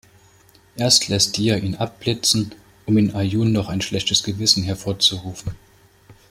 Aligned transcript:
Erst 0.77 1.09
lässt 1.09 1.37
Diya 1.37 1.57
ihn 1.57 1.75
abblitzen, 1.75 2.55
um 2.87 2.97
in 2.97 3.13
Arjun 3.13 3.51
noch 3.51 3.69
ein 3.69 3.81
schlechtes 3.81 4.23
Gewissen 4.23 4.63
hervorzurufen. 4.63 5.53